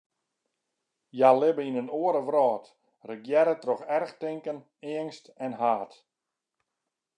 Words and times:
Hja 1.15 1.29
libbe 1.39 1.63
yn 1.69 1.79
in 1.81 1.93
oare 2.01 2.21
wrâld, 2.27 2.65
regearre 3.09 3.55
troch 3.61 3.85
erchtinken, 3.95 4.59
eangst 4.89 5.25
en 5.45 5.53
haat. 5.61 5.93